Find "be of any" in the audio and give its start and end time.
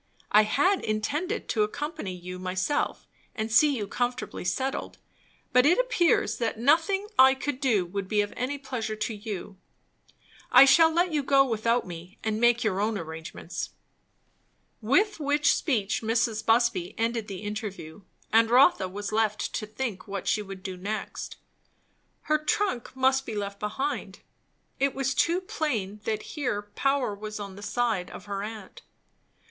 8.07-8.57